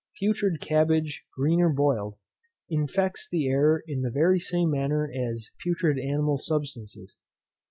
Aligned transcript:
Putrid 0.19 0.59
cabbage, 0.59 1.25
green 1.37 1.61
or 1.61 1.69
boiled, 1.71 2.15
infects 2.67 3.29
the 3.29 3.47
air 3.47 3.83
in 3.85 4.01
the 4.01 4.09
very 4.09 4.39
same 4.39 4.71
manner 4.71 5.07
as 5.11 5.51
putrid 5.61 5.99
animal 5.99 6.39
substances. 6.39 7.19